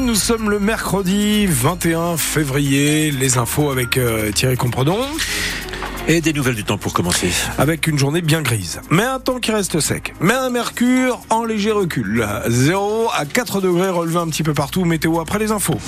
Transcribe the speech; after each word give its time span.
nous 0.00 0.14
sommes 0.14 0.50
le 0.50 0.58
mercredi 0.58 1.46
21 1.46 2.16
février. 2.16 3.10
Les 3.10 3.38
infos 3.38 3.70
avec 3.70 3.96
euh, 3.96 4.30
Thierry 4.32 4.56
Compredon. 4.56 4.98
Et 6.06 6.20
des 6.20 6.32
nouvelles 6.32 6.54
du 6.54 6.64
temps 6.64 6.78
pour 6.78 6.92
commencer. 6.92 7.30
Avec 7.58 7.86
une 7.86 7.98
journée 7.98 8.20
bien 8.20 8.42
grise. 8.42 8.80
Mais 8.90 9.02
un 9.02 9.18
temps 9.18 9.38
qui 9.38 9.52
reste 9.52 9.80
sec. 9.80 10.14
Mais 10.20 10.34
un 10.34 10.50
mercure 10.50 11.20
en 11.30 11.44
léger 11.44 11.70
recul. 11.70 12.26
0 12.46 13.08
à 13.14 13.24
4 13.24 13.60
degrés 13.60 13.90
relevé 13.90 14.18
un 14.18 14.28
petit 14.28 14.42
peu 14.42 14.54
partout. 14.54 14.84
Météo 14.84 15.20
après 15.20 15.38
les 15.38 15.52
infos. 15.52 15.78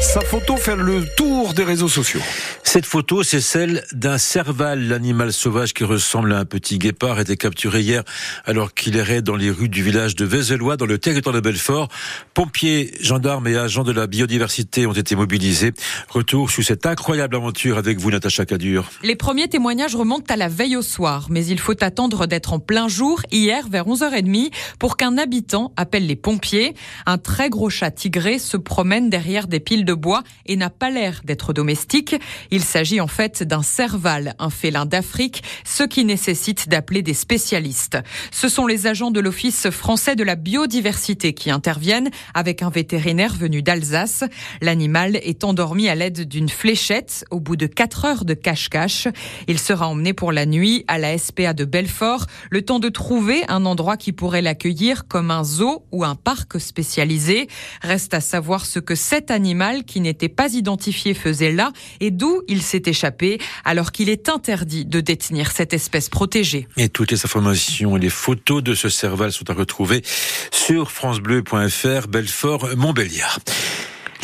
Sa 0.00 0.20
photo 0.20 0.56
fait 0.56 0.76
le 0.76 1.04
tour 1.16 1.54
des 1.54 1.64
réseaux 1.64 1.88
sociaux. 1.88 2.20
Cette 2.68 2.84
photo, 2.84 3.22
c'est 3.22 3.40
celle 3.40 3.82
d'un 3.92 4.18
serval, 4.18 4.88
l'animal 4.88 5.32
sauvage 5.32 5.72
qui 5.72 5.84
ressemble 5.84 6.34
à 6.34 6.40
un 6.40 6.44
petit 6.44 6.78
guépard, 6.78 7.18
été 7.18 7.34
capturé 7.34 7.80
hier 7.80 8.02
alors 8.44 8.74
qu'il 8.74 8.94
errait 8.96 9.22
dans 9.22 9.36
les 9.36 9.50
rues 9.50 9.70
du 9.70 9.82
village 9.82 10.14
de 10.16 10.26
Vézelois, 10.26 10.76
dans 10.76 10.84
le 10.84 10.98
territoire 10.98 11.34
de 11.34 11.40
Belfort. 11.40 11.88
Pompiers, 12.34 12.92
gendarmes 13.00 13.46
et 13.46 13.56
agents 13.56 13.84
de 13.84 13.92
la 13.92 14.06
biodiversité 14.06 14.86
ont 14.86 14.92
été 14.92 15.16
mobilisés. 15.16 15.72
Retour 16.10 16.50
sur 16.50 16.62
cette 16.62 16.84
incroyable 16.84 17.36
aventure 17.36 17.78
avec 17.78 17.98
vous, 17.98 18.10
Natacha 18.10 18.44
Cadur. 18.44 18.90
Les 19.02 19.16
premiers 19.16 19.48
témoignages 19.48 19.96
remontent 19.96 20.30
à 20.30 20.36
la 20.36 20.48
veille 20.48 20.76
au 20.76 20.82
soir, 20.82 21.28
mais 21.30 21.46
il 21.46 21.58
faut 21.58 21.82
attendre 21.82 22.26
d'être 22.26 22.52
en 22.52 22.58
plein 22.58 22.86
jour, 22.86 23.22
hier 23.32 23.66
vers 23.66 23.86
11h30, 23.86 24.50
pour 24.78 24.98
qu'un 24.98 25.16
habitant 25.16 25.72
appelle 25.78 26.06
les 26.06 26.16
pompiers. 26.16 26.74
Un 27.06 27.16
très 27.16 27.48
gros 27.48 27.70
chat 27.70 27.92
tigré 27.92 28.38
se 28.38 28.58
promène 28.58 29.08
derrière 29.08 29.46
des 29.46 29.58
piles 29.58 29.86
de 29.86 29.94
bois 29.94 30.22
et 30.44 30.56
n'a 30.56 30.68
pas 30.68 30.90
l'air 30.90 31.22
d'être 31.24 31.54
domestique. 31.54 32.14
S'agit 32.62 33.00
en 33.00 33.06
fait 33.06 33.42
d'un 33.42 33.62
serval, 33.62 34.34
un 34.38 34.50
félin 34.50 34.86
d'Afrique, 34.86 35.42
ce 35.64 35.82
qui 35.82 36.04
nécessite 36.04 36.68
d'appeler 36.68 37.02
des 37.02 37.14
spécialistes. 37.14 37.98
Ce 38.30 38.48
sont 38.48 38.66
les 38.66 38.86
agents 38.86 39.10
de 39.10 39.20
l'Office 39.20 39.70
français 39.70 40.16
de 40.16 40.24
la 40.24 40.36
biodiversité 40.36 41.32
qui 41.32 41.50
interviennent 41.50 42.10
avec 42.34 42.62
un 42.62 42.70
vétérinaire 42.70 43.34
venu 43.34 43.62
d'Alsace. 43.62 44.24
L'animal 44.60 45.16
est 45.16 45.44
endormi 45.44 45.88
à 45.88 45.94
l'aide 45.94 46.28
d'une 46.28 46.48
fléchette 46.48 47.24
au 47.30 47.40
bout 47.40 47.56
de 47.56 47.66
4 47.66 48.04
heures 48.04 48.24
de 48.24 48.34
cache-cache. 48.34 49.08
Il 49.46 49.58
sera 49.58 49.88
emmené 49.88 50.12
pour 50.12 50.32
la 50.32 50.46
nuit 50.46 50.84
à 50.88 50.98
la 50.98 51.16
SPA 51.16 51.52
de 51.52 51.64
Belfort, 51.64 52.26
le 52.50 52.62
temps 52.62 52.78
de 52.78 52.88
trouver 52.88 53.42
un 53.48 53.66
endroit 53.66 53.96
qui 53.96 54.12
pourrait 54.12 54.42
l'accueillir 54.42 55.06
comme 55.06 55.30
un 55.30 55.44
zoo 55.44 55.84
ou 55.92 56.04
un 56.04 56.14
parc 56.14 56.60
spécialisé. 56.60 57.48
Reste 57.82 58.14
à 58.14 58.20
savoir 58.20 58.66
ce 58.66 58.78
que 58.78 58.94
cet 58.94 59.30
animal 59.30 59.84
qui 59.84 60.00
n'était 60.00 60.28
pas 60.28 60.54
identifié 60.54 61.14
faisait 61.14 61.52
là 61.52 61.72
et 62.00 62.10
d'où 62.10 62.42
il 62.48 62.62
s'est 62.62 62.82
échappé 62.86 63.38
alors 63.64 63.92
qu'il 63.92 64.08
est 64.08 64.28
interdit 64.28 64.84
de 64.84 65.00
détenir 65.00 65.52
cette 65.52 65.72
espèce 65.72 66.08
protégée. 66.08 66.66
Et 66.76 66.88
toutes 66.88 67.12
les 67.12 67.24
informations 67.24 67.96
et 67.96 68.00
les 68.00 68.10
photos 68.10 68.62
de 68.62 68.74
ce 68.74 68.88
cerval 68.88 69.32
sont 69.32 69.48
à 69.50 69.54
retrouver 69.54 70.02
sur 70.50 70.90
francebleu.fr 70.90 72.08
Belfort 72.08 72.68
Montbéliard. 72.76 73.38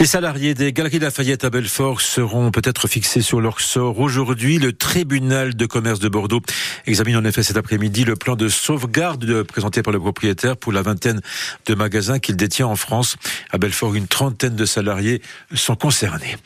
Les 0.00 0.06
salariés 0.06 0.54
des 0.54 0.72
Galeries 0.72 0.98
Lafayette 0.98 1.44
à 1.44 1.50
Belfort 1.50 2.00
seront 2.00 2.50
peut-être 2.50 2.88
fixés 2.88 3.22
sur 3.22 3.40
leur 3.40 3.60
sort. 3.60 4.00
Aujourd'hui, 4.00 4.58
le 4.58 4.72
tribunal 4.72 5.54
de 5.54 5.66
commerce 5.66 6.00
de 6.00 6.08
Bordeaux 6.08 6.42
examine 6.86 7.16
en 7.16 7.24
effet 7.24 7.44
cet 7.44 7.56
après-midi 7.56 8.04
le 8.04 8.16
plan 8.16 8.34
de 8.34 8.48
sauvegarde 8.48 9.44
présenté 9.44 9.82
par 9.82 9.92
le 9.92 10.00
propriétaire 10.00 10.56
pour 10.56 10.72
la 10.72 10.82
vingtaine 10.82 11.20
de 11.66 11.74
magasins 11.74 12.18
qu'il 12.18 12.34
détient 12.34 12.66
en 12.66 12.74
France. 12.74 13.16
À 13.52 13.58
Belfort, 13.58 13.94
une 13.94 14.08
trentaine 14.08 14.56
de 14.56 14.64
salariés 14.64 15.22
sont 15.54 15.76
concernés. 15.76 16.36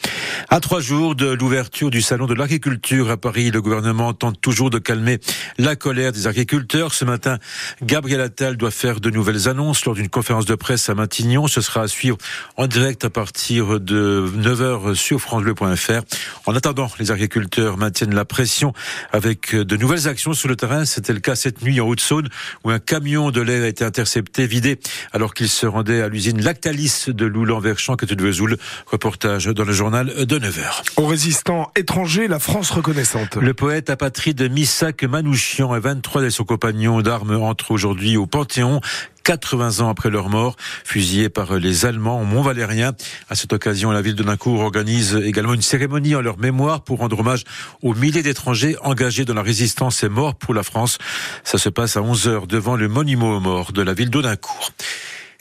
À 0.51 0.61
trois 0.61 0.81
jours 0.81 1.15
de 1.15 1.27
l'ouverture 1.27 1.91
du 1.91 2.03
salon 2.03 2.27
de 2.27 2.35
l'agriculture 2.35 3.11
à 3.11 3.17
Paris, 3.17 3.51
le 3.51 3.63
gouvernement 3.63 4.13
tente 4.13 4.41
toujours 4.43 4.69
de 4.69 4.79
calmer 4.79 5.21
la 5.57 5.75
colère 5.75 6.13
des 6.13 6.27
agriculteurs. 6.27 6.93
Ce 6.93 7.07
matin, 7.07 7.39
Gabriel 7.83 8.21
Attal 8.21 8.59
doit 8.59 8.71
faire 8.71 9.01
de 9.01 9.09
nouvelles 9.09 9.49
annonces 9.49 9.87
lors 9.87 9.95
d'une 9.95 10.11
conférence 10.11 10.45
de 10.45 10.55
presse 10.55 10.91
à 10.91 10.95
Matignon. 10.95 11.47
Ce 11.47 11.63
sera 11.63 11.83
à 11.83 11.89
suivre 11.89 12.19
en 12.57 12.67
direct 12.67 13.07
à 13.07 13.11
partir 13.11 13.38
de 13.39 14.31
9h 14.37 14.95
sur 14.95 15.21
francebleu.fr. 15.21 16.01
En 16.47 16.57
attendant, 16.57 16.91
les 16.99 17.13
agriculteurs 17.13 17.77
maintiennent 17.77 18.15
la 18.15 18.25
pression 18.25 18.73
avec 19.13 19.55
de 19.55 19.77
nouvelles 19.77 20.09
actions 20.09 20.33
sur 20.35 20.49
le 20.49 20.57
terrain. 20.57 20.85
C'était 20.85 21.13
le 21.13 21.21
cas 21.21 21.37
cette 21.37 21.63
nuit 21.63 21.81
en 21.81 21.87
Haute-Saône 21.87 22.29
où 22.65 22.71
un 22.71 22.81
camion 22.81 23.31
de 23.31 23.41
lait 23.41 23.63
a 23.63 23.69
été 23.69 23.85
intercepté, 23.85 24.47
vidé, 24.47 24.79
alors 25.13 25.35
qu'il 25.35 25.49
se 25.49 25.67
rendait 25.67 26.03
à 26.03 26.09
l'usine 26.09 26.43
Lactalis 26.43 27.05
de 27.09 27.27
Loulan-Verchamp, 27.27 27.97
que 27.97 28.07
de 28.07 28.23
Vesoul. 28.23 28.59
Reportage 28.87 29.47
dans 29.47 29.65
le 29.65 29.73
journal 29.73 30.27
de 30.27 30.39
9h. 30.39 30.83
Aux 30.97 31.07
résistants 31.07 31.71
étrangers, 31.77 32.27
la 32.27 32.41
France 32.41 32.71
reconnaissante. 32.71 33.37
Le 33.37 33.55
poète 33.55 33.89
apatride 33.89 34.51
Missak 34.51 35.05
Manouchian 35.05 35.75
et 35.77 35.81
23 35.81 36.23
de 36.23 36.31
son 36.31 36.45
compagnon 36.45 37.01
d'armes 37.03 37.37
entrent 37.37 37.71
aujourd'hui 37.71 38.17
au 38.17 38.27
Panthéon. 38.27 38.81
80 39.29 39.81
ans 39.81 39.91
après 39.91 40.09
leur 40.09 40.31
mort, 40.31 40.57
fusillés 40.85 41.29
par 41.29 41.57
les 41.57 41.85
Allemands 41.85 42.23
au 42.23 42.25
Mont-Valérien. 42.25 42.93
À 43.29 43.35
cette 43.35 43.53
occasion, 43.53 43.91
la 43.91 44.01
ville 44.01 44.15
de 44.15 44.25
organise 44.47 45.21
également 45.23 45.53
une 45.53 45.61
cérémonie 45.61 46.15
en 46.15 46.23
leur 46.23 46.39
mémoire 46.39 46.81
pour 46.81 47.01
rendre 47.01 47.21
hommage 47.21 47.45
aux 47.83 47.93
milliers 47.93 48.23
d'étrangers 48.23 48.77
engagés 48.81 49.27
dans 49.27 49.35
la 49.35 49.43
résistance 49.43 50.03
et 50.03 50.09
morts 50.09 50.35
pour 50.35 50.55
la 50.55 50.63
France. 50.63 50.97
Ça 51.45 51.59
se 51.59 51.69
passe 51.69 51.99
à 51.99 52.03
11 52.03 52.27
heures 52.27 52.47
devant 52.47 52.75
le 52.75 52.89
monument 52.89 53.37
aux 53.37 53.41
morts 53.41 53.73
de 53.73 53.83
la 53.83 53.93
ville 53.93 54.09
d'Audincourt. 54.09 54.73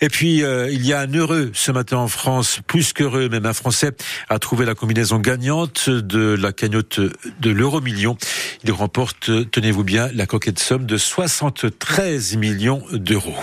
Et 0.02 0.10
puis, 0.10 0.44
euh, 0.44 0.70
il 0.70 0.86
y 0.86 0.92
a 0.92 1.00
un 1.00 1.14
heureux 1.14 1.52
ce 1.54 1.72
matin 1.72 1.96
en 1.96 2.10
France, 2.10 2.60
plus 2.68 2.92
qu'heureux, 2.92 3.30
même 3.30 3.46
un 3.46 3.54
Français 3.54 3.92
a 4.28 4.38
trouvé 4.38 4.66
la 4.66 4.76
combinaison 4.76 5.20
gagnante 5.20 5.90
de 5.90 6.36
la 6.36 6.52
cagnotte 6.52 7.00
de 7.00 7.50
l'euro 7.52 7.80
million. 7.80 8.18
Il 8.66 8.72
remporte, 8.74 9.32
tenez-vous 9.50 9.86
bien, 9.86 10.10
la 10.14 10.26
coquette 10.26 10.60
somme 10.60 10.86
de 10.86 10.98
73 10.98 12.36
millions 12.36 12.84
d'euros. 12.92 13.38